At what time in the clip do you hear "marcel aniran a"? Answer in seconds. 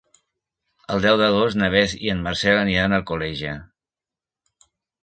2.29-3.01